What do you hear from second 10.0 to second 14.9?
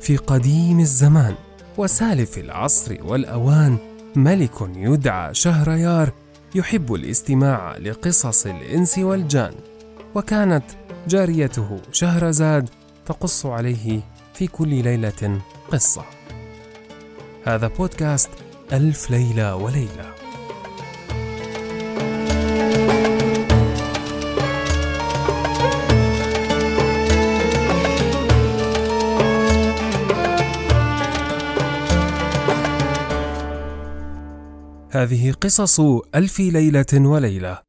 وكانت جاريته شهرزاد تقص عليه في كل